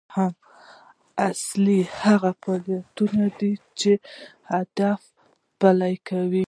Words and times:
دوهم 0.09 0.33
اصل 1.29 1.65
هغه 2.03 2.31
فعالیتونه 2.43 3.25
دي 3.39 3.53
چې 3.79 3.91
اهداف 4.57 5.01
پلي 5.59 5.95
کوي. 6.07 6.39